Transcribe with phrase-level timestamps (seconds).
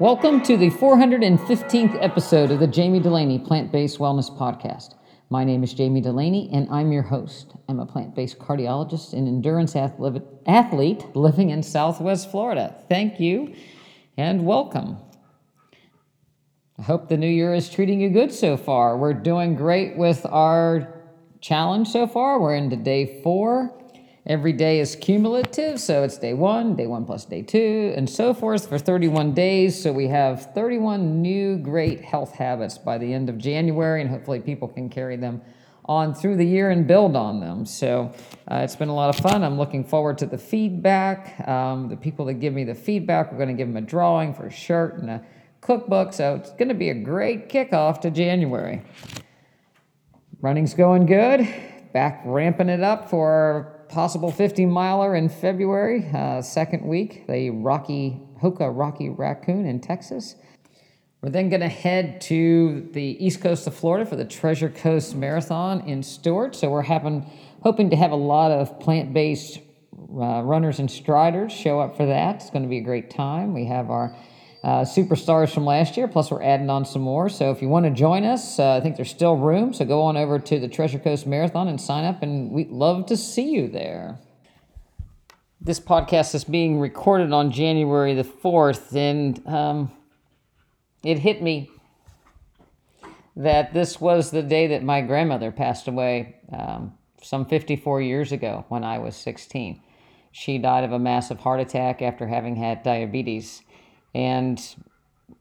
[0.00, 4.94] Welcome to the 415th episode of the Jamie Delaney Plant Based Wellness Podcast.
[5.28, 7.54] My name is Jamie Delaney, and I'm your host.
[7.68, 12.76] I'm a plant based cardiologist and endurance athlete living in Southwest Florida.
[12.88, 13.56] Thank you
[14.16, 14.98] and welcome.
[16.78, 18.96] I hope the new year is treating you good so far.
[18.96, 21.02] We're doing great with our
[21.40, 22.40] challenge so far.
[22.40, 23.76] We're into day four.
[24.28, 28.34] Every day is cumulative, so it's day one, day one plus day two, and so
[28.34, 29.82] forth for 31 days.
[29.82, 34.40] So we have 31 new great health habits by the end of January, and hopefully
[34.40, 35.40] people can carry them
[35.86, 37.64] on through the year and build on them.
[37.64, 38.12] So
[38.50, 39.42] uh, it's been a lot of fun.
[39.42, 41.48] I'm looking forward to the feedback.
[41.48, 44.34] Um, the people that give me the feedback, we're going to give them a drawing
[44.34, 45.24] for a shirt and a
[45.62, 46.12] cookbook.
[46.12, 48.82] So it's going to be a great kickoff to January.
[50.42, 51.48] Running's going good.
[51.94, 58.20] Back ramping it up for possible 50 miler in February, uh, second week, the Rocky
[58.42, 60.36] Hoka Rocky Raccoon in Texas.
[61.20, 65.16] We're then going to head to the east coast of Florida for the Treasure Coast
[65.16, 66.54] Marathon in Stuart.
[66.54, 67.28] So we're having,
[67.62, 69.58] hoping to have a lot of plant based
[69.98, 72.36] uh, runners and striders show up for that.
[72.36, 73.52] It's going to be a great time.
[73.52, 74.14] We have our
[74.64, 76.08] uh, superstars from last year.
[76.08, 77.28] Plus, we're adding on some more.
[77.28, 79.72] So, if you want to join us, uh, I think there's still room.
[79.72, 83.06] So, go on over to the Treasure Coast Marathon and sign up, and we'd love
[83.06, 84.18] to see you there.
[85.60, 89.90] This podcast is being recorded on January the 4th, and um,
[91.02, 91.70] it hit me
[93.36, 98.64] that this was the day that my grandmother passed away um, some 54 years ago
[98.68, 99.80] when I was 16.
[100.32, 103.62] She died of a massive heart attack after having had diabetes
[104.14, 104.60] and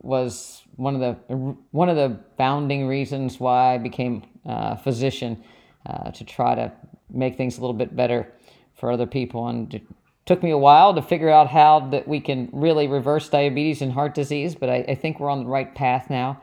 [0.01, 1.33] was one of the
[1.71, 5.43] one of the founding reasons why I became a physician
[5.85, 6.71] uh, to try to
[7.09, 8.31] make things a little bit better
[8.75, 9.47] for other people.
[9.47, 9.83] And it
[10.25, 13.91] took me a while to figure out how that we can really reverse diabetes and
[13.91, 16.41] heart disease, but I, I think we're on the right path now.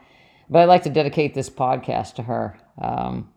[0.49, 2.59] But I'd like to dedicate this podcast to her.
[2.79, 3.29] Um,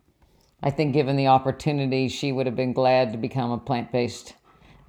[0.62, 4.34] I think, given the opportunity, she would have been glad to become a plant based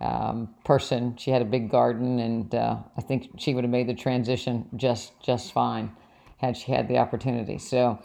[0.01, 1.15] um, person.
[1.17, 4.67] She had a big garden, and uh, I think she would have made the transition
[4.75, 5.91] just just fine
[6.37, 7.57] had she had the opportunity.
[7.57, 8.01] So,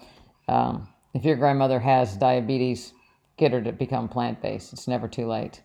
[0.49, 2.93] um, if your grandmother has diabetes,
[3.37, 4.73] get her to become plant based.
[4.73, 5.63] It's never too late.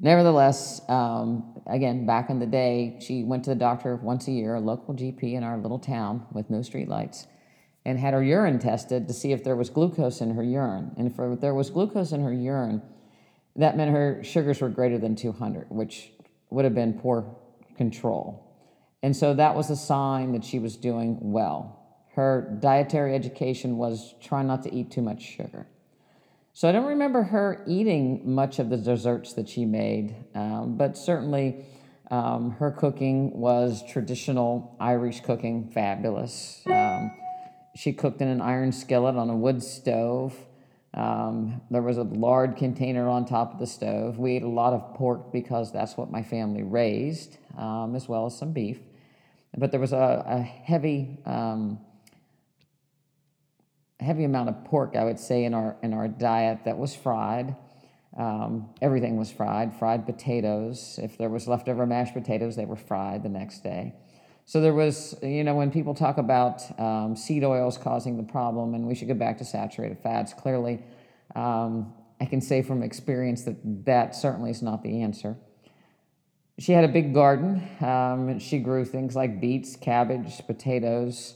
[0.00, 4.56] Nevertheless, um, again, back in the day, she went to the doctor once a year,
[4.56, 7.28] a local GP in our little town with no streetlights,
[7.84, 10.90] and had her urine tested to see if there was glucose in her urine.
[10.96, 12.82] And if there was glucose in her urine,
[13.56, 16.12] that meant her sugars were greater than 200, which
[16.50, 17.36] would have been poor
[17.76, 18.48] control.
[19.02, 21.78] And so that was a sign that she was doing well.
[22.14, 25.66] Her dietary education was try not to eat too much sugar.
[26.52, 30.98] So I don't remember her eating much of the desserts that she made, um, but
[30.98, 31.64] certainly
[32.10, 36.60] um, her cooking was traditional Irish cooking, fabulous.
[36.66, 37.10] Um,
[37.74, 40.36] she cooked in an iron skillet on a wood stove.
[40.94, 44.18] Um, there was a lard container on top of the stove.
[44.18, 48.26] We ate a lot of pork because that's what my family raised, um, as well
[48.26, 48.78] as some beef.
[49.56, 51.78] But there was a, a heavy, um,
[54.00, 57.56] heavy amount of pork, I would say, in our in our diet that was fried.
[58.16, 59.74] Um, everything was fried.
[59.78, 60.98] Fried potatoes.
[61.02, 63.94] If there was leftover mashed potatoes, they were fried the next day.
[64.52, 68.74] So there was, you know, when people talk about um, seed oils causing the problem
[68.74, 70.78] and we should go back to saturated fats, clearly
[71.34, 75.38] um, I can say from experience that that certainly is not the answer.
[76.58, 77.66] She had a big garden.
[77.80, 81.32] Um, she grew things like beets, cabbage, potatoes,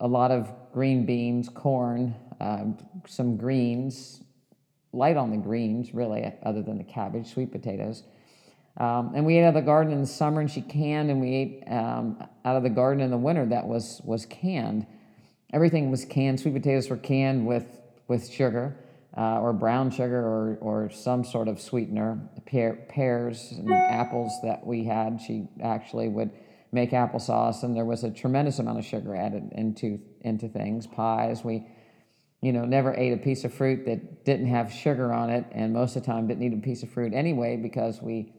[0.00, 2.64] a lot of green beans, corn, uh,
[3.06, 4.22] some greens,
[4.94, 8.02] light on the greens, really, other than the cabbage, sweet potatoes.
[8.78, 11.20] Um, and we ate out of the garden in the summer, and she canned, and
[11.20, 14.86] we ate um, out of the garden in the winter that was was canned.
[15.52, 16.40] Everything was canned.
[16.40, 17.64] Sweet potatoes were canned with
[18.08, 18.76] with sugar
[19.16, 22.18] uh, or brown sugar or or some sort of sweetener.
[22.44, 26.30] Pear, pears and apples that we had, she actually would
[26.70, 30.86] make applesauce, and there was a tremendous amount of sugar added into into things.
[30.86, 31.66] Pies, we
[32.42, 35.72] you know, never ate a piece of fruit that didn't have sugar on it, and
[35.72, 38.32] most of the time didn't eat a piece of fruit anyway because we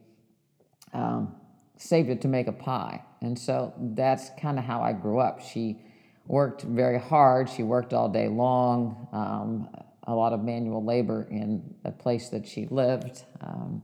[0.92, 1.34] um,
[1.76, 3.02] saved it to make a pie.
[3.20, 5.40] And so that's kind of how I grew up.
[5.40, 5.80] She
[6.26, 7.48] worked very hard.
[7.48, 9.68] She worked all day long, um,
[10.04, 13.24] a lot of manual labor in the place that she lived.
[13.40, 13.82] Um,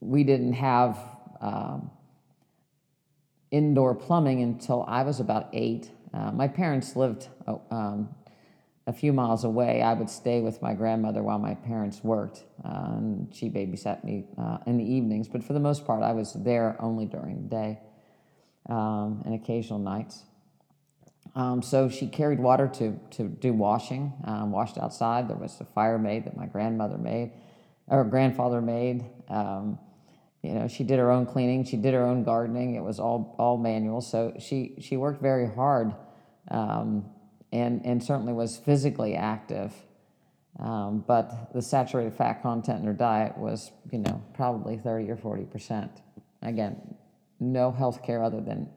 [0.00, 0.98] we didn't have
[1.40, 1.90] um,
[3.50, 5.90] indoor plumbing until I was about eight.
[6.12, 8.14] Uh, my parents lived oh, um,
[8.86, 12.44] a few miles away, I would stay with my grandmother while my parents worked.
[12.64, 16.12] Uh, and she babysat me uh, in the evenings, but for the most part, I
[16.12, 17.80] was there only during the day.
[18.68, 20.24] um, and occasional nights.
[21.34, 25.28] Um, so she carried water to, to do washing, um, washed outside.
[25.28, 27.32] There was a fire made that my grandmother made,
[27.86, 29.04] or grandfather made.
[29.28, 29.78] Um,
[30.42, 31.64] you know, she did her own cleaning.
[31.64, 32.74] She did her own gardening.
[32.74, 34.00] It was all all manual.
[34.00, 35.94] So she she worked very hard,
[36.50, 37.06] um,
[37.52, 39.72] and and certainly was physically active.
[40.58, 45.16] Um, but the saturated fat content in her diet was, you know, probably 30 or
[45.16, 45.90] 40 percent.
[46.42, 46.96] Again,
[47.40, 48.68] no health care other than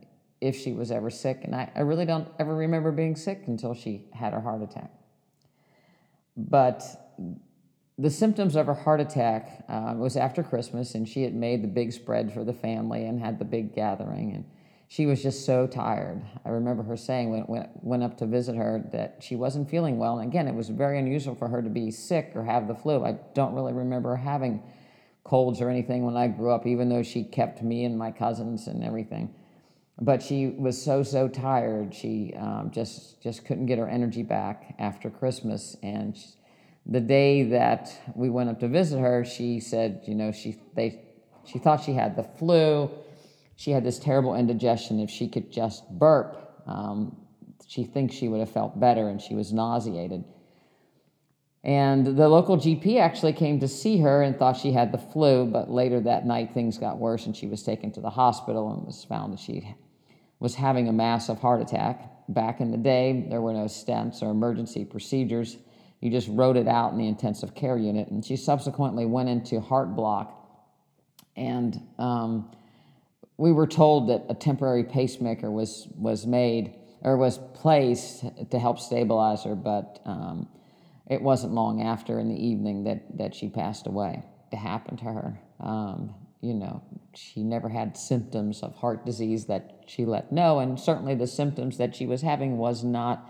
[0.42, 1.42] if she was ever sick.
[1.44, 4.92] And I, I really don't ever remember being sick until she had her heart attack.
[6.38, 6.84] But
[7.98, 11.68] the symptoms of her heart attack uh, was after Christmas, and she had made the
[11.68, 14.34] big spread for the family and had the big gathering.
[14.34, 14.46] And
[14.88, 16.22] she was just so tired.
[16.46, 19.98] I remember her saying when, when went up to visit her that she wasn't feeling
[19.98, 20.20] well.
[20.20, 23.04] And again, it was very unusual for her to be sick or have the flu.
[23.04, 24.62] I don't really remember having
[25.24, 28.68] colds or anything when I grew up, even though she kept me and my cousins
[28.68, 29.34] and everything.
[30.00, 31.94] But she was so so tired.
[31.94, 35.78] She um, just just couldn't get her energy back after Christmas.
[35.82, 36.28] And she,
[36.86, 41.02] the day that we went up to visit her, she said, you know, she they
[41.46, 42.92] she thought she had the flu.
[43.56, 45.00] She had this terrible indigestion.
[45.00, 47.16] If she could just burp, um,
[47.68, 50.24] she thinks she would have felt better, and she was nauseated.
[51.66, 55.48] And the local GP actually came to see her and thought she had the flu,
[55.48, 58.86] but later that night things got worse and she was taken to the hospital and
[58.86, 59.76] was found that she
[60.40, 62.12] was having a massive heart attack.
[62.30, 65.58] Back in the day, there were no stents or emergency procedures.
[66.02, 68.10] You just wrote it out in the intensive care unit.
[68.10, 70.40] And she subsequently went into heart block.
[71.36, 72.52] And um,
[73.38, 78.80] we were told that a temporary pacemaker was, was made or was placed to help
[78.80, 80.48] stabilize her, but um,
[81.08, 84.24] it wasn't long after in the evening that, that she passed away.
[84.52, 85.40] It happened to her.
[85.60, 86.82] Um, you know,
[87.14, 91.78] she never had symptoms of heart disease that she let know, and certainly the symptoms
[91.78, 93.30] that she was having was not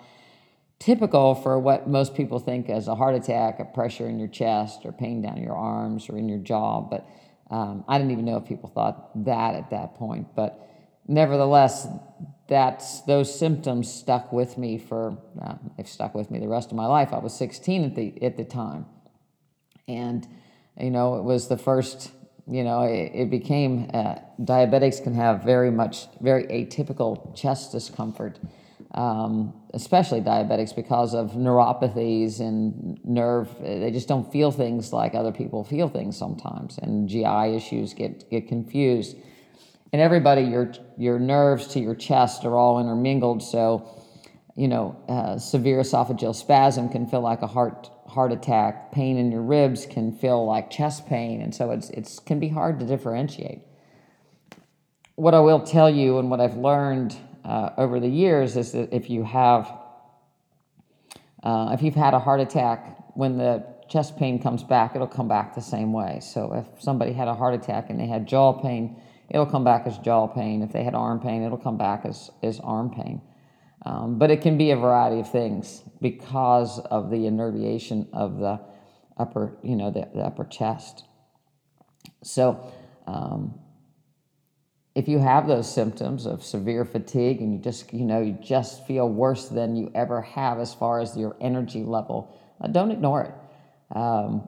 [0.79, 4.81] typical for what most people think as a heart attack, a pressure in your chest,
[4.85, 6.81] or pain down your arms or in your jaw.
[6.81, 7.07] But
[7.49, 10.35] um, I didn't even know if people thought that at that point.
[10.35, 10.59] But
[11.07, 11.87] nevertheless,
[12.47, 16.77] that's those symptoms stuck with me for uh, they've stuck with me the rest of
[16.77, 17.13] my life.
[17.13, 18.85] I was 16 at the at the time,
[19.87, 20.27] and
[20.79, 22.11] you know it was the first.
[22.47, 28.39] You know, it, it became uh, diabetics can have very much very atypical chest discomfort,
[28.93, 33.49] um, especially diabetics because of neuropathies and nerve.
[33.61, 38.27] They just don't feel things like other people feel things sometimes, and GI issues get
[38.31, 39.15] get confused
[39.95, 43.41] and everybody, your your nerves to your chest are all intermingled.
[43.41, 43.89] So,
[44.53, 48.91] you know, uh, severe esophageal spasm can feel like a heart heart attack.
[48.91, 52.49] Pain in your ribs can feel like chest pain, and so it's it's can be
[52.49, 53.61] hard to differentiate.
[55.15, 57.15] What I will tell you, and what I've learned
[57.45, 59.71] uh, over the years, is that if you have
[61.43, 65.27] uh, if you've had a heart attack, when the chest pain comes back, it'll come
[65.27, 66.19] back the same way.
[66.19, 68.99] So if somebody had a heart attack and they had jaw pain
[69.29, 70.61] it'll come back as jaw pain.
[70.61, 73.21] If they had arm pain, it'll come back as, as arm pain.
[73.85, 78.59] Um, but it can be a variety of things because of the innervation of the
[79.17, 81.05] upper, you know, the, the upper chest.
[82.23, 82.71] So,
[83.05, 83.59] um,
[84.95, 88.87] if you have those symptoms of severe fatigue and you just, you know, you just
[88.87, 93.23] feel worse than you ever have as far as your energy level, uh, don't ignore
[93.23, 93.95] it.
[93.95, 94.47] Um,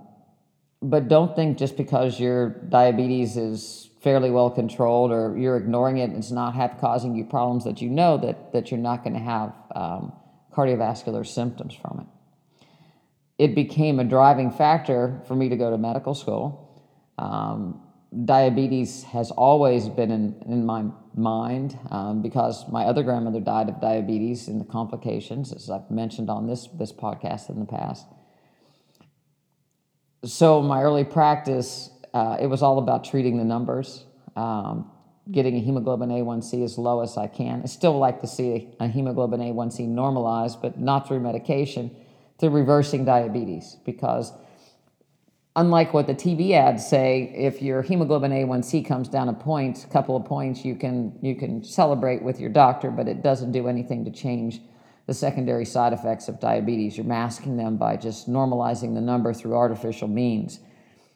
[0.82, 6.06] but don't think just because your diabetes is fairly well controlled or you're ignoring it
[6.06, 9.16] and it's not have, causing you problems that you know that, that you're not going
[9.16, 10.14] to have um,
[10.54, 12.64] cardiovascular symptoms from it.
[13.44, 16.86] It became a driving factor for me to go to medical school.
[17.18, 17.82] Um,
[18.26, 23.82] diabetes has always been in, in my mind um, because my other grandmother died of
[23.82, 28.06] diabetes and the complications, as I've mentioned on this, this podcast in the past.
[30.24, 34.90] So, my early practice, uh, it was all about treating the numbers, um,
[35.32, 37.62] getting a hemoglobin A1C as low as I can.
[37.62, 41.96] I still like to see a hemoglobin A1C normalized, but not through medication,
[42.40, 43.78] through reversing diabetes.
[43.86, 44.32] Because
[45.58, 49.88] unlike what the TV ads say, if your hemoglobin A1C comes down a point, a
[49.88, 53.68] couple of points, you can you can celebrate with your doctor, but it doesn't do
[53.68, 54.62] anything to change
[55.08, 56.96] the secondary side effects of diabetes.
[56.96, 60.60] You're masking them by just normalizing the number through artificial means.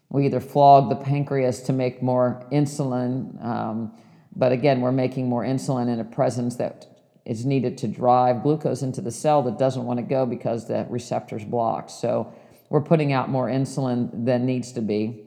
[0.10, 3.94] We either flog the pancreas to make more insulin, um,
[4.36, 6.88] but again, we're making more insulin in a presence that
[7.26, 10.88] is needed to drive glucose into the cell that doesn't want to go because the
[10.90, 11.92] receptor's blocked.
[11.92, 12.34] So
[12.72, 15.26] we're putting out more insulin than needs to be.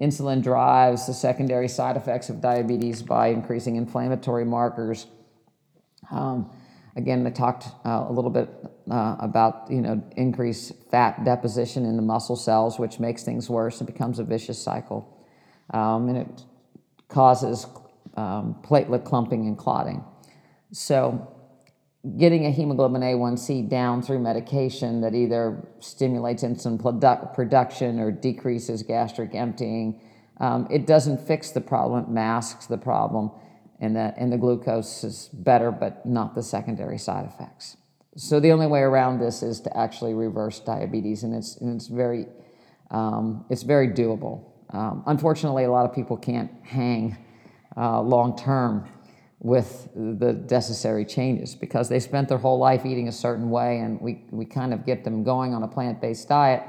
[0.00, 5.06] Insulin drives the secondary side effects of diabetes by increasing inflammatory markers.
[6.10, 6.50] Um,
[6.96, 8.48] again, I talked uh, a little bit
[8.90, 13.78] uh, about you know increased fat deposition in the muscle cells, which makes things worse
[13.78, 15.22] and becomes a vicious cycle,
[15.74, 16.44] um, and it
[17.08, 17.66] causes
[18.16, 20.02] um, platelet clumping and clotting.
[20.72, 21.35] So,
[22.18, 28.82] getting a hemoglobin A1C down through medication that either stimulates insulin produ- production or decreases
[28.82, 30.00] gastric emptying,
[30.38, 33.30] um, it doesn't fix the problem, it masks the problem,
[33.80, 37.76] and the, and the glucose is better, but not the secondary side effects.
[38.16, 41.86] So, the only way around this is to actually reverse diabetes, and it's, and it's,
[41.86, 42.26] very,
[42.90, 44.44] um, it's very doable.
[44.70, 47.16] Um, unfortunately, a lot of people can't hang
[47.76, 48.88] uh, long term
[49.38, 54.00] with the necessary changes because they spent their whole life eating a certain way and
[54.00, 56.62] we, we kind of get them going on a plant-based diet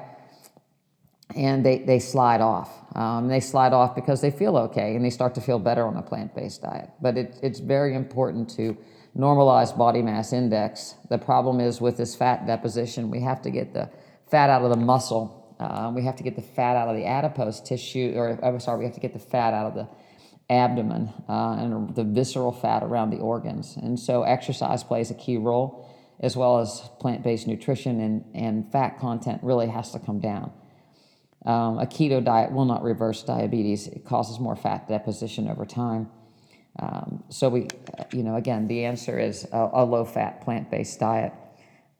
[1.35, 2.71] and they, they slide off.
[2.95, 5.95] Um, they slide off because they feel okay and they start to feel better on
[5.97, 6.89] a plant-based diet.
[7.01, 8.77] But it, it's very important to
[9.17, 10.95] normalize body mass index.
[11.09, 13.89] The problem is with this fat deposition we have to get the
[14.29, 15.55] fat out of the muscle.
[15.59, 18.77] Uh, we have to get the fat out of the adipose tissue or i'm sorry
[18.77, 19.87] we have to get the fat out of the
[20.49, 23.75] abdomen uh, and the visceral fat around the organs.
[23.75, 25.89] And so exercise plays a key role,
[26.19, 30.51] as well as plant based nutrition, and, and fat content really has to come down.
[31.45, 36.09] Um, a keto diet will not reverse diabetes, it causes more fat deposition over time.
[36.79, 37.67] Um, so, we,
[38.11, 41.33] you know, again, the answer is a, a low fat plant based diet.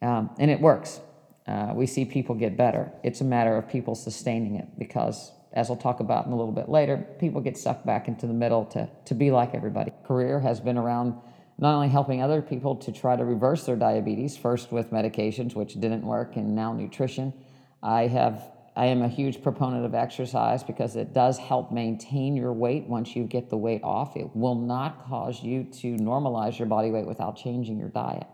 [0.02, 1.00] Um, and it works.
[1.48, 2.92] Uh, we see people get better.
[3.04, 6.52] It's a matter of people sustaining it because as we'll talk about in a little
[6.52, 9.92] bit later, people get sucked back into the middle to, to be like everybody.
[10.06, 11.16] Career has been around
[11.58, 15.74] not only helping other people to try to reverse their diabetes, first with medications, which
[15.74, 17.34] didn't work, and now nutrition.
[17.82, 22.54] I have I am a huge proponent of exercise because it does help maintain your
[22.54, 24.16] weight once you get the weight off.
[24.16, 28.28] It will not cause you to normalize your body weight without changing your diet.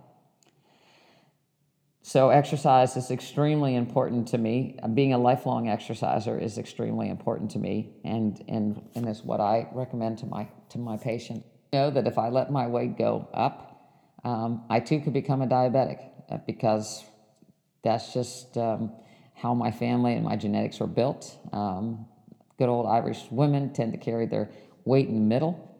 [2.05, 4.77] So, exercise is extremely important to me.
[4.93, 9.69] Being a lifelong exerciser is extremely important to me, and, and, and is what I
[9.71, 11.45] recommend to my, to my patient.
[11.71, 15.41] I know that if I let my weight go up, um, I too could become
[15.41, 17.05] a diabetic uh, because
[17.85, 18.91] that's just um,
[19.33, 21.37] how my family and my genetics were built.
[21.53, 22.05] Um,
[22.57, 24.51] good old Irish women tend to carry their
[24.83, 25.79] weight in the middle.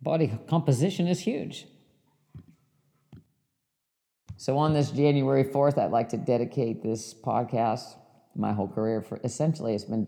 [0.00, 1.66] Body composition is huge.
[4.40, 7.96] So, on this January 4th, I'd like to dedicate this podcast,
[8.36, 10.06] my whole career, for essentially it's been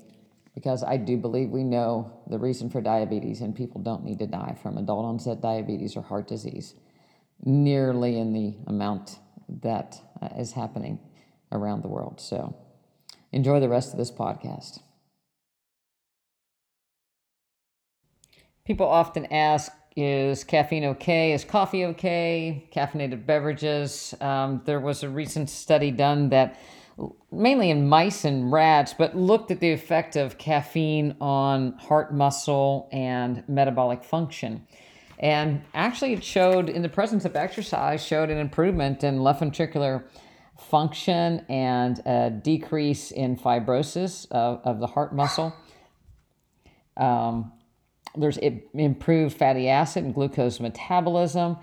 [0.55, 4.29] because I do believe we know the reason for diabetes, and people don't need to
[4.29, 6.75] die from adult onset diabetes or heart disease
[7.45, 9.19] nearly in the amount
[9.49, 11.01] that uh, is happening
[11.51, 12.21] around the world.
[12.21, 12.55] So,
[13.33, 14.79] enjoy the rest of this podcast.
[18.65, 21.33] People often ask, is caffeine okay?
[21.33, 22.69] Is coffee okay?
[22.75, 24.15] Caffeinated beverages.
[24.21, 26.59] Um, there was a recent study done that
[27.33, 32.89] mainly in mice and rats, but looked at the effect of caffeine on heart muscle
[32.93, 34.67] and metabolic function.
[35.19, 40.05] And actually, it showed in the presence of exercise, showed an improvement in left ventricular
[40.59, 45.55] function and a decrease in fibrosis of, of the heart muscle.
[46.97, 47.53] Um,
[48.17, 51.57] there's improved fatty acid and glucose metabolism.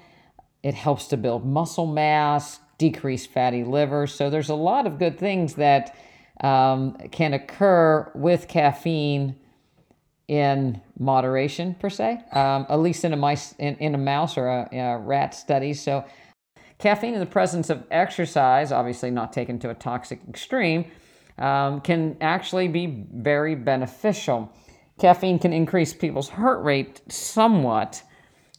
[0.64, 4.08] It helps to build muscle mass, decrease fatty liver.
[4.08, 5.96] So there's a lot of good things that
[6.42, 9.36] um, can occur with caffeine
[10.28, 14.48] in moderation per se, um, at least in a mice in, in a mouse or
[14.48, 15.74] a, a rat study.
[15.74, 16.04] So
[16.80, 20.86] caffeine in the presence of exercise, obviously not taken to a toxic extreme,
[21.38, 24.52] um, can actually be very beneficial
[25.00, 28.04] caffeine can increase people's heart rate somewhat.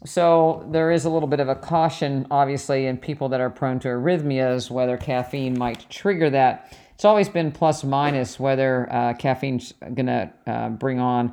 [0.04, 3.80] So there is a little bit of a caution, obviously, in people that are prone
[3.80, 6.76] to arrhythmias, whether caffeine might trigger that.
[6.94, 11.30] It's always been plus minus whether uh, caffeine's going to uh, bring on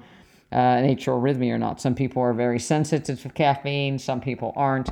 [0.51, 1.81] uh, an atrial arrhythmia or not.
[1.81, 4.89] Some people are very sensitive to caffeine, some people aren't.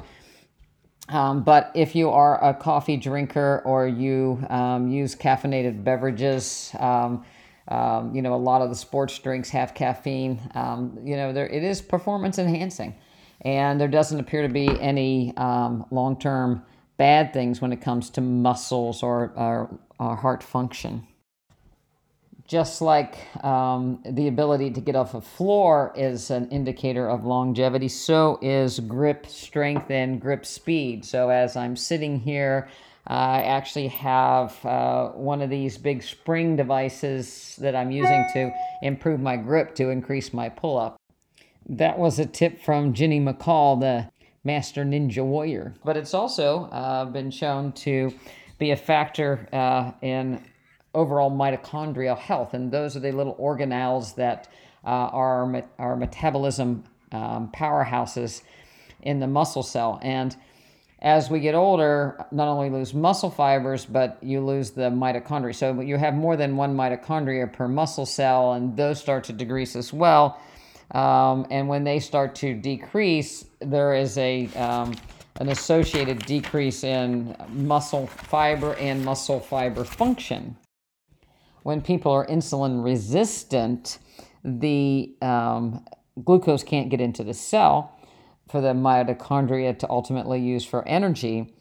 [1.09, 7.25] Um, but if you are a coffee drinker or you um, use caffeinated beverages, um,
[7.67, 10.39] um, you know, a lot of the sports drinks have caffeine.
[10.55, 12.95] Um, you know, there it is performance enhancing,
[13.41, 16.63] and there doesn't appear to be any um, long term
[16.97, 21.07] bad things when it comes to muscles or, or, or heart function.
[22.45, 27.87] Just like um, the ability to get off a floor is an indicator of longevity,
[27.87, 31.05] so is grip strength and grip speed.
[31.05, 32.67] So as I'm sitting here
[33.05, 39.19] I actually have uh, one of these big spring devices that I'm using to improve
[39.19, 40.97] my grip to increase my pull up.
[41.67, 44.09] That was a tip from Ginny McCall, the
[44.43, 45.73] master ninja warrior.
[45.83, 48.13] But it's also uh, been shown to
[48.57, 50.41] be a factor uh, in
[50.93, 52.53] overall mitochondrial health.
[52.53, 54.47] And those are the little organelles that
[54.85, 58.43] uh, are our metabolism um, powerhouses
[59.01, 59.99] in the muscle cell.
[60.01, 60.35] And
[61.03, 65.53] as we get older, not only lose muscle fibers, but you lose the mitochondria.
[65.53, 69.75] So you have more than one mitochondria per muscle cell, and those start to decrease
[69.75, 70.39] as well.
[70.91, 74.95] Um, and when they start to decrease, there is a um,
[75.39, 80.55] an associated decrease in muscle fiber and muscle fiber function.
[81.63, 83.97] When people are insulin resistant,
[84.43, 85.83] the um,
[86.23, 87.92] glucose can't get into the cell
[88.53, 91.55] for the mitochondria to ultimately use for energy.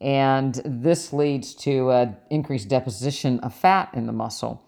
[0.00, 4.62] And this leads to an increased deposition of fat in the muscle,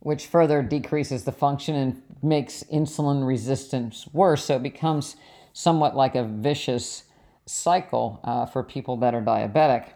[0.00, 4.44] which further decreases the function and makes insulin resistance worse.
[4.44, 5.16] So it becomes
[5.54, 7.04] somewhat like a vicious
[7.46, 9.92] cycle uh, for people that are diabetic.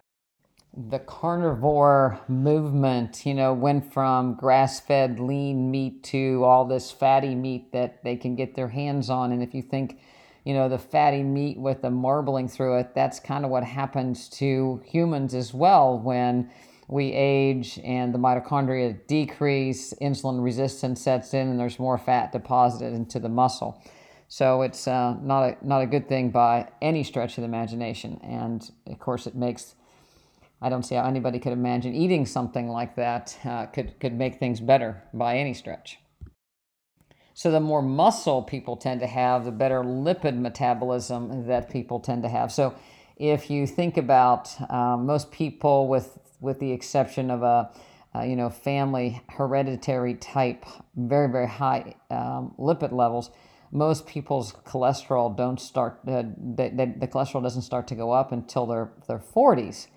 [0.75, 7.35] The carnivore movement, you know, went from grass fed lean meat to all this fatty
[7.35, 9.31] meat that they can get their hands on.
[9.31, 9.99] And if you think,
[10.49, 14.31] you know, the fatty meat with the marbling through it, that's kind of what happens
[14.31, 16.51] to humans as well when
[16.89, 22.95] we age and the mitochondria decrease, insulin resistance sets in, and there's more fat deposited
[22.95, 23.79] into the muscle.
[24.29, 28.19] So it's uh, not a not a good thing by any stretch of the imagination.
[28.23, 29.75] And of course, it makes
[30.63, 34.39] I don't see how anybody could imagine eating something like that uh, could could make
[34.39, 35.99] things better by any stretch.
[37.39, 42.25] So the more muscle people tend to have, the better lipid metabolism that people tend
[42.25, 42.51] to have.
[42.51, 42.75] So
[43.17, 47.71] if you think about uh, most people, with with the exception of a
[48.13, 50.65] uh, you know family hereditary type,
[50.97, 53.31] very very high um, lipid levels
[53.71, 56.23] most people's cholesterol don't start uh,
[56.57, 59.89] they, they, the cholesterol doesn't start to go up until their their 40s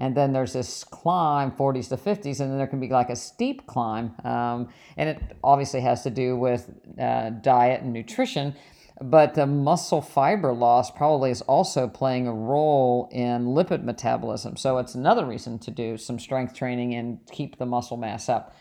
[0.00, 3.16] and then there's this climb 40s to 50s and then there can be like a
[3.16, 6.68] steep climb um, and it obviously has to do with
[7.00, 8.54] uh, diet and nutrition
[9.02, 14.78] but the muscle fiber loss probably is also playing a role in lipid metabolism so
[14.78, 18.56] it's another reason to do some strength training and keep the muscle mass up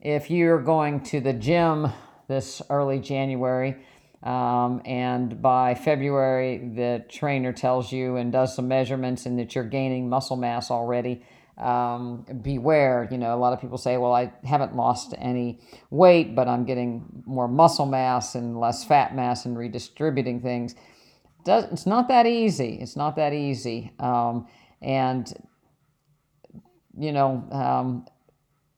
[0.00, 1.90] if you're going to the gym
[2.28, 3.76] this early January.
[4.22, 9.64] Um, and by February, the trainer tells you and does some measurements and that you're
[9.64, 11.24] gaining muscle mass already.
[11.56, 16.34] Um, beware, you know, a lot of people say, well, I haven't lost any weight,
[16.34, 20.74] but I'm getting more muscle mass and less fat mass and redistributing things.
[21.44, 22.78] Does, it's not that easy.
[22.80, 23.92] It's not that easy.
[23.98, 24.46] Um,
[24.80, 25.32] and,
[26.96, 28.06] you know, um,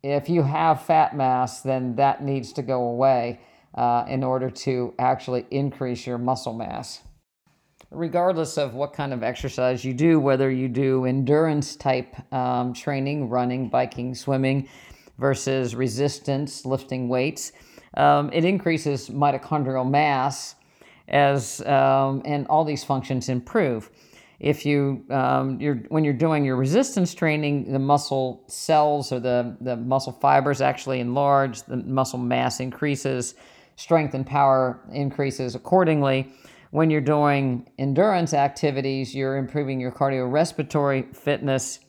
[0.02, 3.40] if you have fat mass, then that needs to go away
[3.74, 7.02] uh, in order to actually increase your muscle mass.
[7.90, 13.28] Regardless of what kind of exercise you do, whether you do endurance type um, training,
[13.28, 14.68] running, biking, swimming,
[15.18, 17.52] versus resistance, lifting weights,
[17.96, 20.54] um, it increases mitochondrial mass
[21.08, 23.90] as um, and all these functions improve
[24.40, 29.56] if you um, you're when you're doing your resistance training, the muscle cells or the
[29.60, 33.34] the muscle fibers actually enlarge, the muscle mass increases,
[33.80, 36.30] strength and power increases accordingly.
[36.70, 41.80] When you're doing endurance activities, you're improving your cardiorespiratory fitness,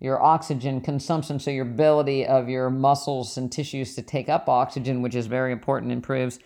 [0.00, 5.02] your oxygen consumption, so your ability of your muscles and tissues to take up oxygen,
[5.02, 6.40] which is very important, improves,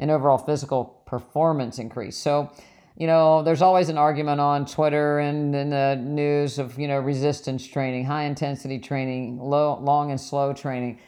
[0.00, 2.16] and overall physical performance increase.
[2.16, 2.50] So
[2.96, 6.98] you know, there's always an argument on Twitter and in the news of, you know,
[6.98, 10.98] resistance training, high intensity training, low, long and slow training.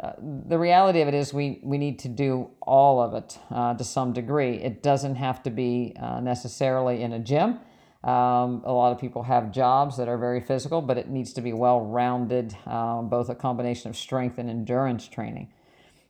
[0.00, 0.12] Uh,
[0.48, 3.84] the reality of it is we, we need to do all of it uh, to
[3.84, 4.54] some degree.
[4.54, 7.60] It doesn't have to be uh, necessarily in a gym.
[8.02, 11.40] Um, a lot of people have jobs that are very physical, but it needs to
[11.40, 15.52] be well rounded, um, both a combination of strength and endurance training.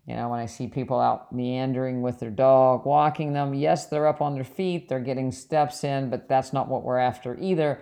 [0.07, 4.07] You know, when I see people out meandering with their dog, walking them, yes, they're
[4.07, 7.81] up on their feet, they're getting steps in, but that's not what we're after either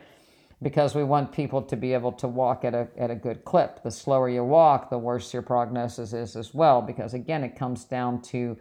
[0.62, 3.82] because we want people to be able to walk at a, at a good clip.
[3.82, 7.84] The slower you walk, the worse your prognosis is as well, because again, it comes
[7.84, 8.58] down to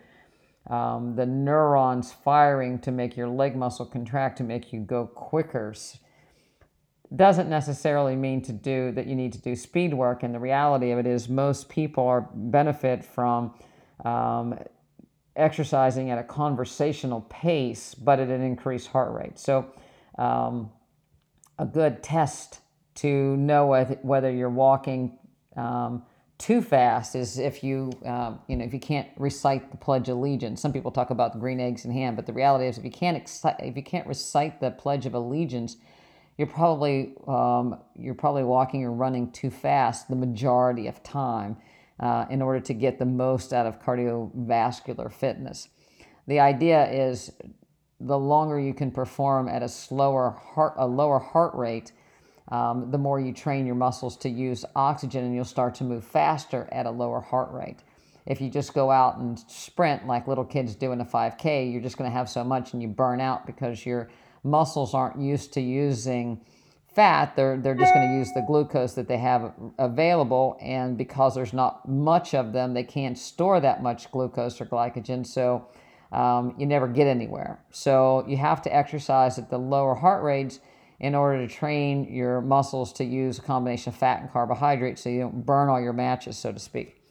[0.68, 5.74] um, the neurons firing to make your leg muscle contract to make you go quicker
[7.16, 10.92] doesn't necessarily mean to do that you need to do speed work and the reality
[10.92, 13.54] of it is most people are benefit from
[14.06, 14.58] um,
[15.36, 19.66] exercising at a conversational pace but at an increased heart rate so
[20.20, 20.70] um,
[21.60, 22.62] a good test
[22.96, 23.68] to know
[24.02, 25.20] whether you're walking
[25.56, 26.04] um,
[26.38, 30.18] too fast is if you um, you know if you can't recite the Pledge of
[30.18, 30.62] Allegiance.
[30.62, 32.92] Some people talk about the Green Eggs and Ham, but the reality is if you
[32.92, 33.18] can't
[33.60, 35.76] if you can't recite the Pledge of Allegiance,
[36.38, 41.58] you're probably um, you're probably walking or running too fast the majority of time
[42.00, 45.68] uh, in order to get the most out of cardiovascular fitness.
[46.26, 47.32] The idea is
[48.00, 51.92] the longer you can perform at a slower heart a lower heart rate
[52.50, 56.04] um, the more you train your muscles to use oxygen and you'll start to move
[56.04, 57.78] faster at a lower heart rate.
[58.26, 61.82] If you just go out and sprint like little kids do in a 5K, you're
[61.82, 64.10] just going to have so much and you burn out because your
[64.44, 66.42] muscles aren't used to using
[66.94, 67.36] fat.
[67.36, 70.58] They're, they're just going to use the glucose that they have available.
[70.60, 75.26] And because there's not much of them, they can't store that much glucose or glycogen.
[75.26, 75.68] So
[76.12, 77.60] um, you never get anywhere.
[77.72, 80.60] So you have to exercise at the lower heart rates
[81.00, 85.10] in order to train your muscles to use a combination of fat and carbohydrates so
[85.10, 87.02] you don't burn all your matches, so to speak.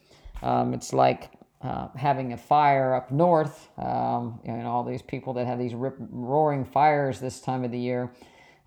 [0.43, 1.31] Um, it's like
[1.63, 5.75] uh, having a fire up north, um, you know, all these people that have these
[5.75, 8.11] rip, roaring fires this time of the year.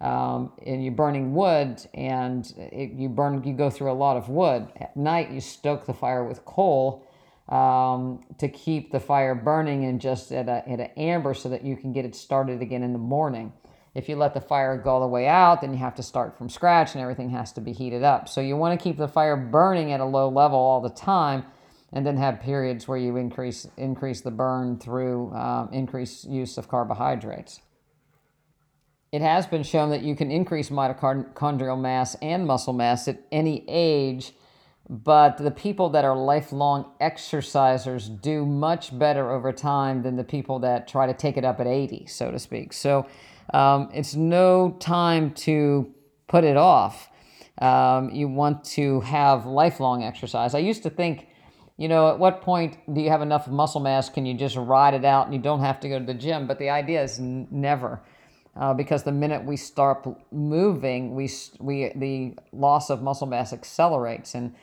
[0.02, 4.30] Um, and you're burning wood, and it, you burn, you go through a lot of
[4.30, 4.68] wood.
[4.78, 7.08] At night, you stoke the fire with coal
[7.52, 11.64] um, to keep the fire burning and just at a, at an amber so that
[11.64, 13.54] you can get it started again in the morning.
[13.94, 16.38] If you let the fire go all the way out, then you have to start
[16.38, 18.30] from scratch and everything has to be heated up.
[18.30, 21.46] So you want to keep the fire burning at a low level all the time
[21.92, 26.70] and then have periods where you increase increase the burn through um, increased use of
[26.70, 27.60] carbohydrates.
[29.12, 33.66] It has been shown that you can increase mitochondrial mass and muscle mass at any
[33.68, 34.32] age,
[34.90, 40.60] but the people that are lifelong exercisers do much better over time than the people
[40.60, 42.74] that try to take it up at 80, so to speak.
[42.74, 43.08] So
[43.54, 45.94] um, it's no time to
[46.28, 47.10] put it off.
[47.62, 50.56] Um, you want to have lifelong exercise.
[50.56, 51.28] I used to think,
[51.78, 54.10] you know, at what point do you have enough muscle mass?
[54.10, 56.48] Can you just ride it out and you don't have to go to the gym?
[56.48, 58.02] But the idea is n- never.
[58.56, 64.36] Uh, because the minute we start moving, we, we the loss of muscle mass accelerates,
[64.36, 64.54] and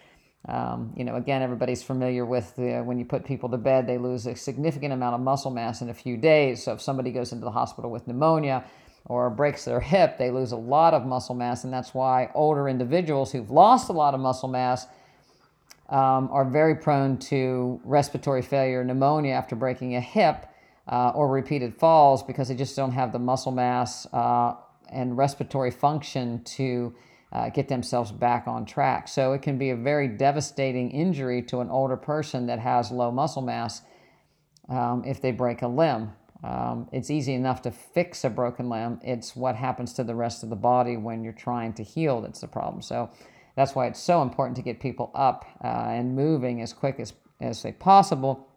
[0.46, 3.98] um, you know, again, everybody's familiar with the, when you put people to bed, they
[3.98, 6.62] lose a significant amount of muscle mass in a few days.
[6.62, 8.64] So if somebody goes into the hospital with pneumonia
[9.06, 12.68] or breaks their hip, they lose a lot of muscle mass, and that's why older
[12.68, 14.86] individuals who've lost a lot of muscle mass
[15.88, 20.46] um, are very prone to respiratory failure, pneumonia after breaking a hip,
[20.86, 24.54] uh, or repeated falls because they just don't have the muscle mass uh,
[24.90, 26.94] and respiratory function to
[27.32, 29.08] uh, get themselves back on track.
[29.08, 33.10] So it can be a very devastating injury to an older person that has low
[33.10, 33.82] muscle mass
[34.68, 36.12] um, if they break a limb.
[36.42, 39.00] Um, it's easy enough to fix a broken limb.
[39.02, 42.40] It's what happens to the rest of the body when you're trying to heal that's
[42.40, 42.80] the problem.
[42.80, 43.10] So
[43.56, 47.12] that's why it's so important to get people up uh, and moving as quick as,
[47.40, 48.48] as they possible.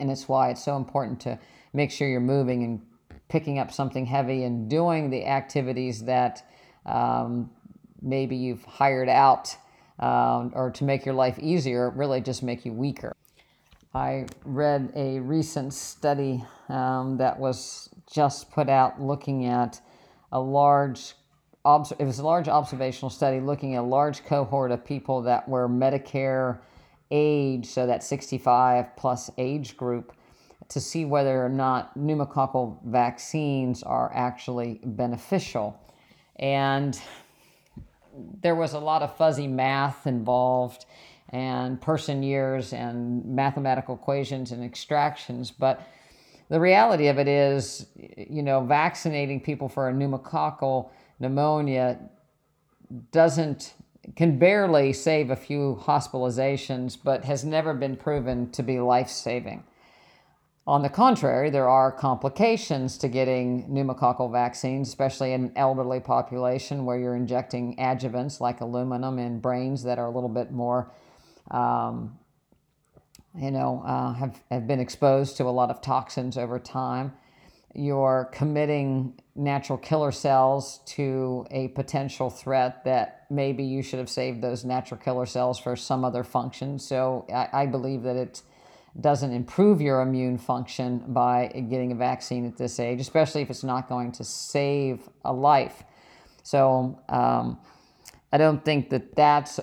[0.00, 1.38] And it's why it's so important to
[1.72, 2.82] make sure you're moving and
[3.28, 6.44] picking up something heavy and doing the activities that
[6.84, 7.50] um,
[8.02, 9.56] maybe you've hired out
[9.98, 13.14] um, or to make your life easier really just make you weaker.
[13.94, 19.80] I read a recent study um, that was just put out looking at
[20.32, 21.14] a large
[21.64, 25.68] it was a large observational study looking at a large cohort of people that were
[25.68, 26.58] Medicare
[27.12, 30.12] age, so that 65 plus age group,
[30.68, 35.78] to see whether or not pneumococcal vaccines are actually beneficial.
[36.36, 37.00] And
[38.40, 40.86] there was a lot of fuzzy math involved
[41.30, 45.50] and person years and mathematical equations and extractions.
[45.50, 45.86] But
[46.48, 51.98] the reality of it is, you know, vaccinating people for a pneumococcal pneumonia
[53.10, 53.74] doesn't
[54.16, 59.62] can barely save a few hospitalizations, but has never been proven to be life saving.
[60.64, 66.84] On the contrary, there are complications to getting pneumococcal vaccines, especially in an elderly population
[66.84, 70.92] where you're injecting adjuvants like aluminum in brains that are a little bit more,
[71.50, 72.16] um,
[73.36, 77.12] you know, uh, have, have been exposed to a lot of toxins over time.
[77.74, 84.42] You're committing natural killer cells to a potential threat that maybe you should have saved
[84.42, 86.78] those natural killer cells for some other function.
[86.78, 88.44] So I, I believe that it's
[89.00, 93.64] doesn't improve your immune function by getting a vaccine at this age, especially if it's
[93.64, 95.82] not going to save a life.
[96.42, 97.58] So um,
[98.32, 99.60] I don't think that that's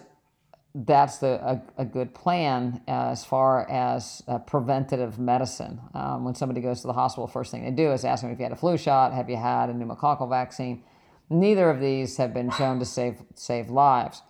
[0.76, 5.80] that's the, a, a good plan as far as uh, preventative medicine.
[5.96, 8.38] Um, when somebody goes to the hospital, first thing they do is ask them if
[8.38, 10.84] you had a flu shot, have you had a pneumococcal vaccine.
[11.30, 14.22] Neither of these have been shown to save, save lives.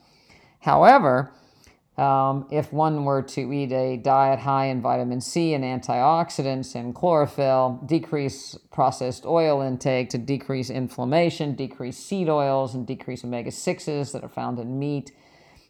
[0.62, 1.32] However,
[2.00, 6.96] um, if one were to eat a diet high in vitamin C and antioxidants and
[6.96, 14.14] chlorophyll, decrease processed oil intake to decrease inflammation, decrease seed oils, and decrease omega 6s
[14.14, 15.12] that are found in meat,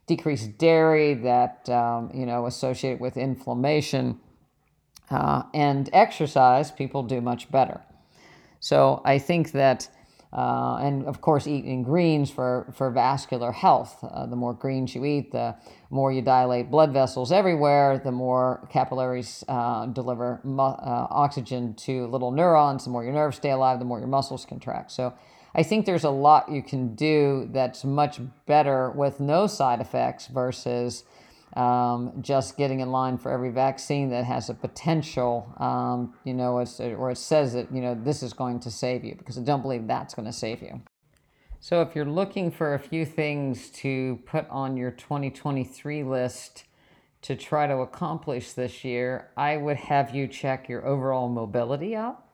[0.06, 4.20] decrease dairy that um, you know associated with inflammation,
[5.10, 7.82] uh, and exercise, people do much better.
[8.60, 9.90] So I think that
[10.32, 13.98] uh, and of course, eating greens for, for vascular health.
[14.04, 15.56] Uh, the more greens you eat, the
[15.90, 22.06] more you dilate blood vessels everywhere, the more capillaries uh, deliver mu- uh, oxygen to
[22.08, 24.92] little neurons, the more your nerves stay alive, the more your muscles contract.
[24.92, 25.14] So
[25.56, 30.28] I think there's a lot you can do that's much better with no side effects
[30.28, 31.04] versus
[31.54, 36.64] um, just getting in line for every vaccine that has a potential, um, you know,
[36.80, 39.62] or it says that, you know, this is going to save you, because I don't
[39.62, 40.82] believe that's going to save you.
[41.60, 46.64] So if you're looking for a few things to put on your 2023 list
[47.24, 52.30] to try to accomplish this year, I would have you check your overall mobility up.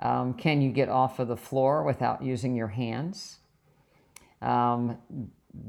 [0.00, 3.38] Um, can you get off of the floor without using your hands?
[4.42, 4.98] Um,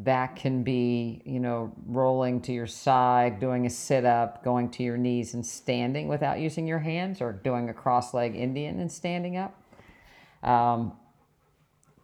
[0.03, 4.83] that can be, you know, rolling to your side, doing a sit up, going to
[4.83, 8.91] your knees and standing without using your hands, or doing a cross leg Indian and
[8.91, 9.55] standing up.
[10.43, 10.93] Um,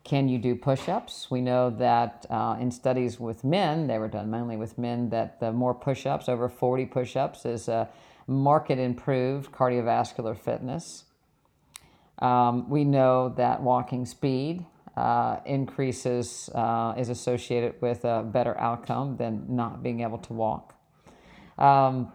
[0.03, 1.29] can you do push ups?
[1.31, 5.39] We know that uh, in studies with men, they were done mainly with men, that
[5.39, 7.89] the more push ups, over 40 push ups, is a
[8.27, 11.05] improved cardiovascular fitness.
[12.19, 19.17] Um, we know that walking speed uh, increases uh, is associated with a better outcome
[19.17, 20.73] than not being able to walk.
[21.57, 22.11] Um,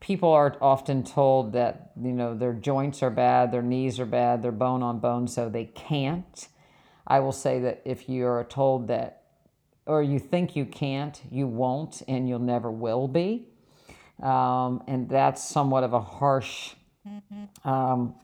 [0.00, 4.42] people are often told that you know their joints are bad, their knees are bad,
[4.42, 6.48] they're bone on bone, so they can't.
[7.06, 9.22] I will say that if you are told that,
[9.86, 13.48] or you think you can't, you won't, and you'll never will be.
[14.22, 16.74] Um, and that's somewhat of a harsh
[17.64, 18.14] um,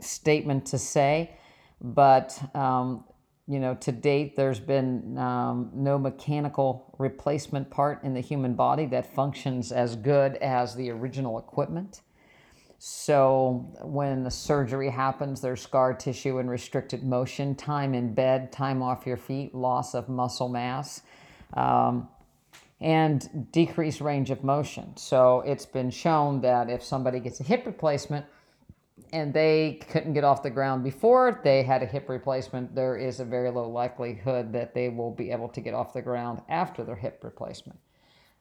[0.00, 1.36] statement to say
[1.80, 3.04] but um,
[3.50, 8.86] you know, to date, there's been um, no mechanical replacement part in the human body
[8.86, 12.02] that functions as good as the original equipment.
[12.78, 18.82] So, when the surgery happens, there's scar tissue and restricted motion, time in bed, time
[18.82, 21.02] off your feet, loss of muscle mass,
[21.54, 22.08] um,
[22.80, 24.96] and decreased range of motion.
[24.96, 28.24] So, it's been shown that if somebody gets a hip replacement,
[29.12, 33.20] and they couldn't get off the ground before they had a hip replacement, there is
[33.20, 36.84] a very low likelihood that they will be able to get off the ground after
[36.84, 37.78] their hip replacement.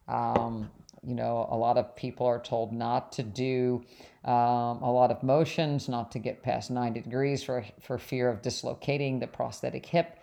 [0.07, 0.69] Um,
[1.05, 3.83] you know, a lot of people are told not to do
[4.25, 8.41] um, a lot of motions, not to get past 90 degrees for, for fear of
[8.41, 10.19] dislocating the prosthetic hip.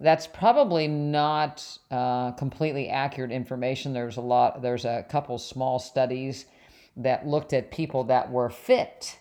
[0.00, 3.92] That's probably not uh, completely accurate information.
[3.92, 6.46] There's a lot, there's a couple small studies
[6.96, 9.18] that looked at people that were fit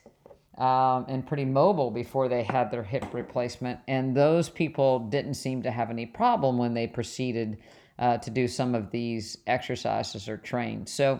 [0.62, 3.80] um, and pretty mobile before they had their hip replacement.
[3.88, 7.58] And those people didn't seem to have any problem when they proceeded
[7.98, 10.86] uh, to do some of these exercises or train.
[10.86, 11.20] So,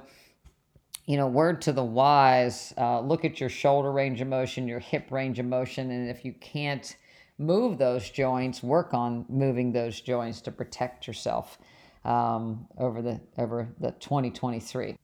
[1.08, 4.80] you know, word to the wise uh, look at your shoulder range of motion, your
[4.80, 6.96] hip range of motion, and if you can't
[7.40, 11.58] move those joints, work on moving those joints to protect yourself
[12.06, 14.96] um, over the over the 2023.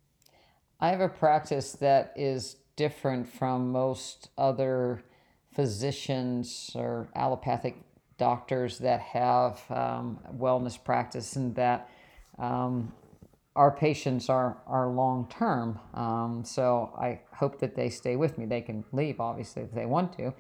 [0.80, 5.04] I have a practice that is different from most other
[5.52, 7.76] physicians or allopathic
[8.18, 11.90] doctors that have um, wellness practice and that
[12.40, 12.94] um,
[13.56, 15.80] our patients are, are long term.
[15.94, 18.46] Um, so I hope that they stay with me.
[18.46, 20.34] They can leave, obviously, if they want to.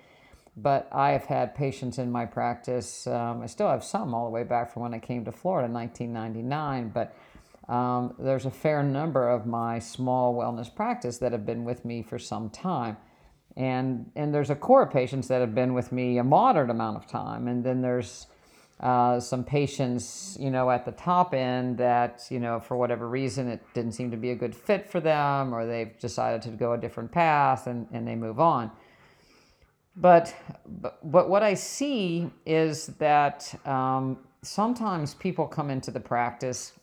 [0.56, 3.08] But I have had patients in my practice.
[3.08, 5.66] Um, I still have some all the way back from when I came to Florida
[5.66, 6.90] in 1999.
[6.94, 7.16] But
[7.68, 12.02] um, there's a fair number of my small wellness practice that have been with me
[12.02, 12.98] for some time.
[13.58, 16.98] And, and there's a core of patients that have been with me a moderate amount
[16.98, 17.48] of time.
[17.48, 18.28] And then there's
[18.80, 23.48] uh, some patients, you know, at the top end that, you know, for whatever reason,
[23.48, 26.74] it didn't seem to be a good fit for them, or they've decided to go
[26.74, 28.72] a different path and, and they move on.
[29.96, 30.36] But,
[30.68, 36.74] but, but what I see is that um, sometimes people come into the practice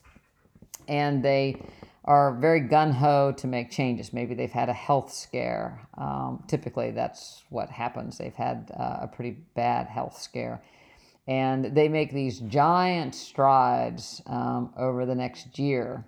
[0.87, 1.61] and they
[2.05, 4.13] are very gun ho to make changes.
[4.13, 5.87] Maybe they've had a health scare.
[5.97, 8.17] Um, typically, that's what happens.
[8.17, 10.61] They've had uh, a pretty bad health scare.
[11.27, 16.05] And they make these giant strides um, over the next year.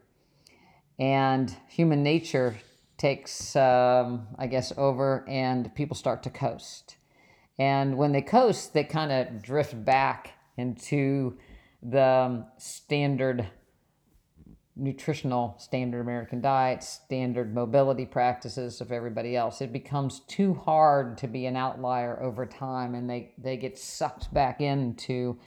[0.99, 2.55] And human nature
[2.97, 6.97] takes, um, I guess, over, and people start to coast.
[7.57, 11.37] And when they coast, they kind of drift back into
[11.81, 13.47] the standard
[14.77, 19.61] nutritional standard American diet, standard mobility practices of everybody else.
[19.61, 24.33] It becomes too hard to be an outlier over time, and they, they get sucked
[24.33, 25.37] back into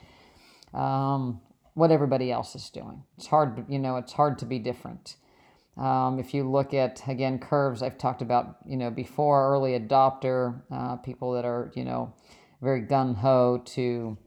[0.73, 1.41] um,
[1.73, 3.03] what everybody else is doing.
[3.17, 5.15] It's hard, you know, it's hard to be different.
[5.77, 10.61] Um, if you look at again curves, I've talked about, you know, before early adopter
[10.69, 12.13] uh, people that are, you know,
[12.61, 14.17] very gun ho to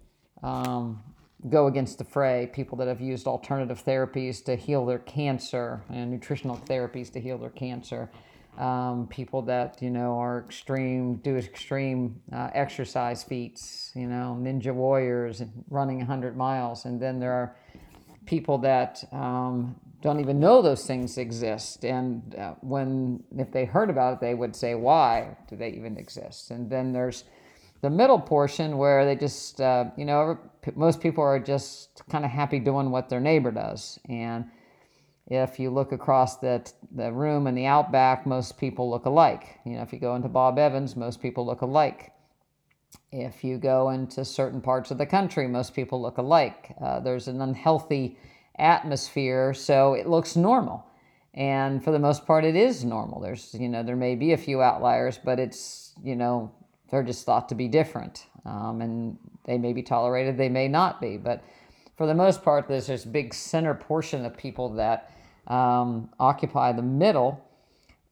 [0.42, 1.02] um,
[1.48, 6.10] go against the fray, people that have used alternative therapies to heal their cancer and
[6.10, 8.10] nutritional therapies to heal their cancer.
[8.56, 14.72] Um, people that you know are extreme, do extreme uh, exercise feats, you know, ninja
[14.72, 17.56] warriors running 100 miles, and then there are
[18.26, 21.84] people that um, don't even know those things exist.
[21.84, 25.96] And uh, when if they heard about it, they would say, "Why do they even
[25.96, 27.24] exist?" And then there's
[27.84, 30.38] the middle portion where they just, uh, you know,
[30.74, 34.00] most people are just kind of happy doing what their neighbor does.
[34.08, 34.46] And
[35.26, 39.60] if you look across the, the room in the outback, most people look alike.
[39.66, 42.12] You know, if you go into Bob Evans, most people look alike.
[43.12, 46.74] If you go into certain parts of the country, most people look alike.
[46.82, 48.16] Uh, there's an unhealthy
[48.58, 50.86] atmosphere, so it looks normal.
[51.34, 53.20] And for the most part, it is normal.
[53.20, 56.50] There's, you know, there may be a few outliers, but it's, you know,
[56.94, 58.26] they're just thought to be different.
[58.44, 61.16] Um, and they may be tolerated, they may not be.
[61.16, 61.42] But
[61.96, 65.10] for the most part, there's this big center portion of people that
[65.48, 67.44] um, occupy the middle.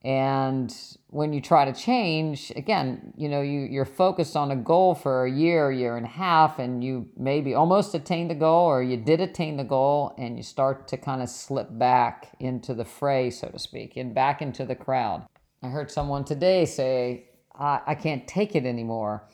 [0.04, 0.74] And
[1.10, 5.26] when you try to change, again, you know, you, you're focused on a goal for
[5.26, 8.96] a year, year and a half, and you maybe almost attained the goal or you
[8.96, 13.30] did attain the goal, and you start to kind of slip back into the fray,
[13.30, 15.24] so to speak, and back into the crowd.
[15.62, 17.28] I heard someone today say,
[17.62, 19.24] I, I can't take it anymore.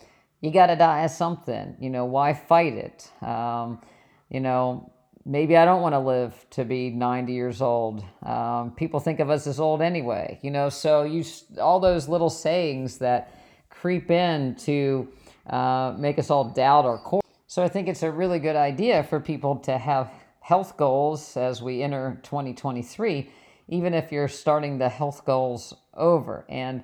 [0.40, 1.76] You got to die of something.
[1.80, 3.10] You know, why fight it?
[3.22, 3.80] Um,
[4.28, 4.92] you know,
[5.24, 8.04] maybe I don't want to live to be 90 years old.
[8.22, 11.24] Um, people think of us as old anyway, you know, so you
[11.60, 13.34] all those little sayings that
[13.70, 15.08] creep in to
[15.48, 17.22] uh, make us all doubt our core.
[17.46, 20.10] So I think it's a really good idea for people to have
[20.40, 23.30] health goals as we enter 2023,
[23.68, 26.44] even if you're starting the health goals over.
[26.48, 26.82] And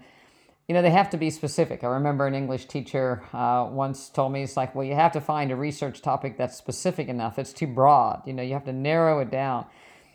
[0.68, 1.84] you know, they have to be specific.
[1.84, 5.20] I remember an English teacher uh, once told me, it's like, well, you have to
[5.20, 7.38] find a research topic that's specific enough.
[7.38, 8.22] It's too broad.
[8.26, 9.66] You know, you have to narrow it down.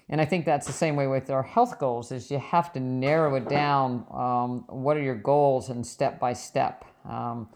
[0.09, 2.79] And I think that's the same way with our health goals is you have to
[2.79, 4.07] narrow it down.
[4.11, 6.83] Um, what are your goals and step by step.
[7.07, 7.47] Um,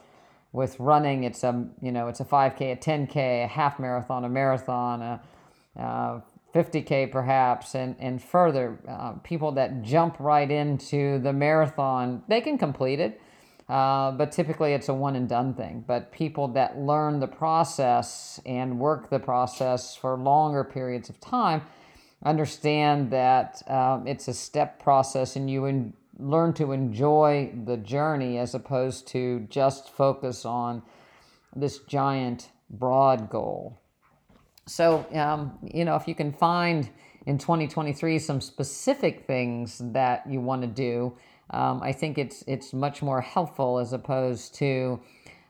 [0.52, 4.30] with running, it's a, you know, it's a 5K, a 10K, a half marathon, a
[4.30, 5.22] marathon, a,
[5.82, 6.22] uh,
[6.54, 8.80] 50K perhaps, and, and further.
[8.88, 13.20] Uh, people that jump right into the marathon, they can complete it,
[13.70, 15.84] uh, but typically it's a one and done thing.
[15.88, 21.64] But people that learn the process and work the process for longer periods of time
[22.24, 28.54] understand that um, it's a step process and you learn to enjoy the journey as
[28.54, 30.84] opposed to just focus on
[31.56, 33.80] this giant broad goal.
[34.66, 36.90] So, um, you know, if you can find
[37.26, 41.18] in 2023 some specific things that you want to do,
[41.50, 45.02] um, I think it's it's much more helpful as opposed to,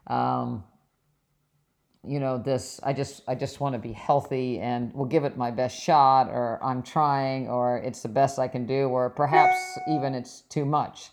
[0.08, 0.63] um,
[2.06, 2.80] you know, this.
[2.84, 6.28] I just I just want to be healthy and we'll give it my best shot,
[6.30, 10.65] or I'm trying, or it's the best I can do, or perhaps even it's too
[10.65, 11.12] much.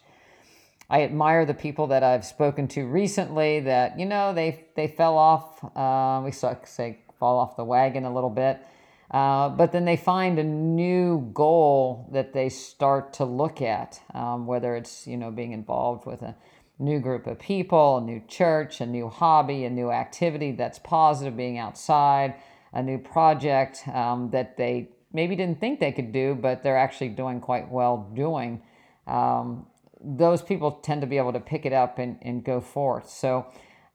[0.88, 5.18] I admire the people that I've spoken to recently that you know they they fell
[5.18, 5.62] off.
[5.76, 8.66] Uh, we say fall off the wagon a little bit.
[9.12, 14.46] Uh, but then they find a new goal that they start to look at, um,
[14.46, 16.34] whether it's you know being involved with a
[16.78, 21.36] new group of people, a new church, a new hobby, a new activity that's positive,
[21.36, 22.34] being outside,
[22.72, 27.08] a new project um, that they maybe didn't think they could do, but they're actually
[27.08, 28.62] doing quite well doing.
[29.06, 29.66] Um,
[30.02, 33.10] those people tend to be able to pick it up and, and go forth.
[33.10, 33.46] So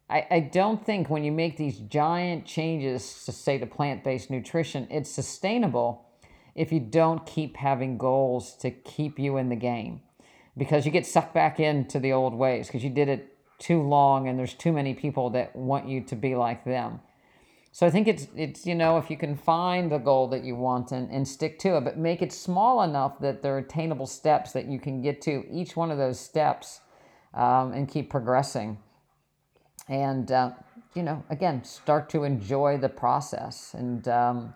[0.09, 4.87] I, I don't think when you make these giant changes to say to plant-based nutrition,
[4.91, 6.05] it's sustainable
[6.53, 10.01] if you don't keep having goals to keep you in the game.
[10.57, 14.27] Because you get sucked back into the old ways because you did it too long
[14.27, 16.99] and there's too many people that want you to be like them.
[17.73, 20.55] So I think it's it's you know if you can find the goal that you
[20.55, 24.07] want and, and stick to it, but make it small enough that there are attainable
[24.07, 26.79] steps that you can get to each one of those steps
[27.33, 28.77] um, and keep progressing
[29.87, 30.51] and uh,
[30.93, 34.53] you know again start to enjoy the process and um,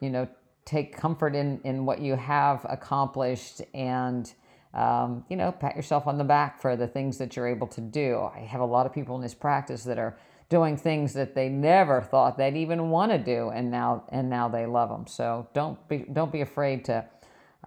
[0.00, 0.28] you know
[0.64, 4.34] take comfort in in what you have accomplished and
[4.74, 7.80] um, you know pat yourself on the back for the things that you're able to
[7.80, 10.16] do i have a lot of people in this practice that are
[10.48, 14.48] doing things that they never thought they'd even want to do, and now and now
[14.48, 15.06] they love them.
[15.06, 17.04] So don't be don't be afraid to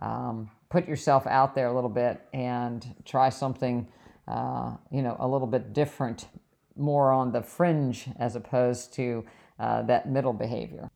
[0.02, 3.88] um, put yourself out there a little bit and try something,
[4.28, 6.28] uh, you know, a little bit different,
[6.80, 9.26] more on the fringe as opposed to
[9.60, 10.90] uh, that middle behavior.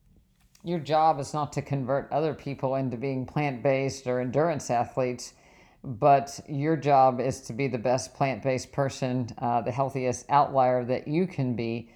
[0.64, 5.34] Your job is not to convert other people into being plant based or endurance athletes
[5.84, 10.86] but your job is to be the best plant based person, uh, the healthiest outlier
[10.86, 11.90] that you can be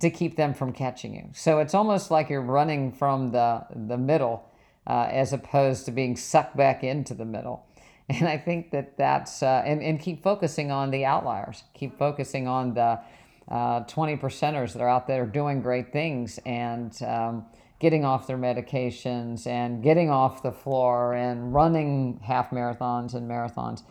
[0.00, 1.28] to keep them from catching you.
[1.34, 4.48] So it's almost like you're running from the, the middle
[4.86, 7.66] uh, as opposed to being sucked back into the middle.
[8.06, 12.46] And I think that that's, uh, and, and keep focusing on the outliers, keep focusing
[12.46, 13.00] on the
[13.48, 17.44] uh, 20 percenters that are out there doing great things and, um,
[17.84, 23.82] getting off their medications and getting off the floor and running half marathons and marathons.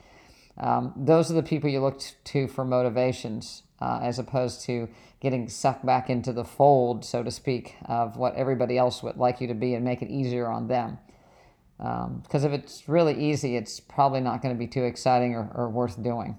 [0.58, 4.89] Um, those are the people you look to for motivations uh, as opposed to
[5.20, 9.39] getting sucked back into the fold, so to speak, of what everybody else would like
[9.39, 10.97] you to be and make it easier on them.
[11.78, 15.51] Because um, if it's really easy, it's probably not going to be too exciting or,
[15.54, 16.38] or worth doing.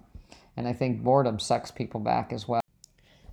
[0.56, 2.63] And I think boredom sucks people back as well.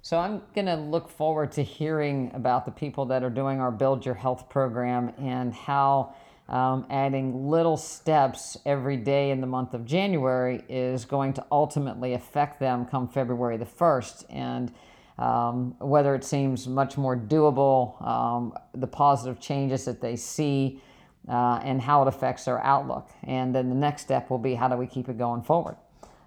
[0.03, 3.69] So I'm going to look forward to hearing about the people that are doing our
[3.69, 6.15] Build Your Health program and how
[6.49, 12.13] um, adding little steps every day in the month of January is going to ultimately
[12.13, 14.25] affect them come February the 1st.
[14.31, 14.73] And
[15.19, 20.81] um, whether it seems much more doable, um, the positive changes that they see,
[21.29, 23.11] uh, and how it affects their outlook.
[23.23, 25.75] And then the next step will be how do we keep it going forward?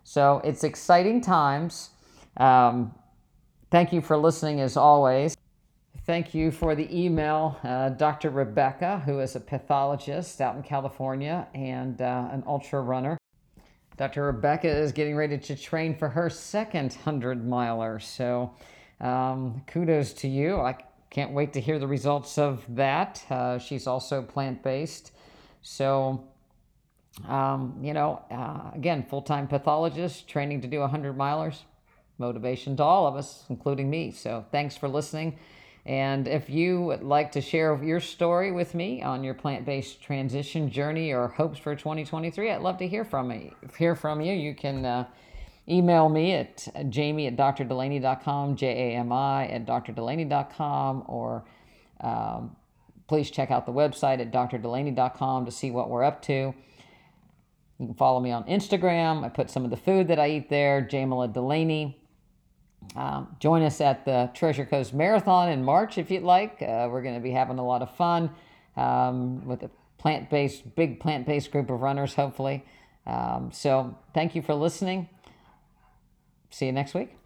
[0.05, 1.91] So it's exciting times.
[2.37, 2.95] Um,
[3.75, 5.37] Thank you for listening as always.
[6.07, 8.31] Thank you for the email, uh, Dr.
[8.31, 13.19] Rebecca, who is a pathologist out in California and uh, an ultra runner.
[13.97, 14.27] Dr.
[14.27, 17.99] Rebecca is getting ready to train for her second 100 miler.
[17.99, 18.55] So
[19.01, 20.61] um, kudos to you.
[20.61, 20.77] I
[21.11, 23.25] can't wait to hear the results of that.
[23.29, 25.11] Uh, she's also plant based.
[25.63, 26.29] So,
[27.27, 31.63] um, you know, uh, again, full time pathologist training to do 100 milers
[32.19, 34.11] motivation to all of us, including me.
[34.11, 35.39] So thanks for listening.
[35.87, 40.71] And if you would like to share your story with me on your plant-based transition
[40.71, 43.53] journey or hopes for 2023, I'd love to hear from me.
[43.77, 44.33] Hear from you.
[44.33, 45.07] You can uh,
[45.69, 51.45] email me at jami at drdelaney.com, J-A-M-I at drdelaney.com, or
[52.01, 52.57] um,
[53.07, 56.55] please check out the website at drdelaney.com to see what we're up to.
[57.79, 59.23] You can follow me on Instagram.
[59.23, 62.01] I put some of the food that I eat there, Jamila Delaney.
[62.97, 66.63] Um, join us at the Treasure Coast Marathon in March if you'd like.
[66.63, 68.31] Uh, we're going to be having a lot of fun
[68.77, 72.65] um, with a plant based, big plant based group of runners, hopefully.
[73.07, 75.09] Um, so thank you for listening.
[76.51, 77.24] See you next week.